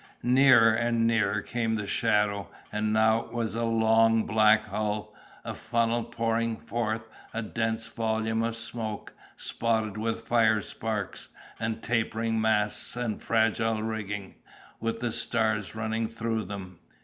Nearer 0.23 0.71
and 0.71 1.05
nearer 1.05 1.41
came 1.43 1.75
the 1.75 1.85
shadow, 1.85 2.49
and 2.71 2.91
now 2.91 3.19
it 3.23 3.31
was 3.31 3.53
a 3.53 3.61
long, 3.65 4.23
black 4.23 4.65
hull, 4.65 5.13
a 5.45 5.53
funnel 5.53 6.05
pouring 6.05 6.57
forth 6.57 7.07
a 7.35 7.43
dense 7.43 7.85
volume 7.85 8.41
of 8.41 8.57
smoke, 8.57 9.13
spotted 9.37 9.97
with 9.99 10.27
fire 10.27 10.63
sparks, 10.63 11.29
and 11.59 11.83
tapering 11.83 12.41
masts 12.41 12.95
and 12.95 13.21
fragile 13.21 13.83
rigging, 13.83 14.33
with 14.79 15.01
the 15.01 15.11
stars 15.11 15.75
running 15.75 16.07
through 16.07 16.45
them. 16.45 16.79